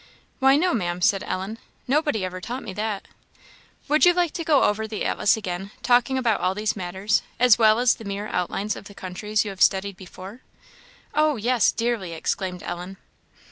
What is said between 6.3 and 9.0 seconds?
all these matters, as well as the mere outlines of the